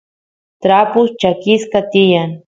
[0.61, 2.29] trapus chakisqa tiyan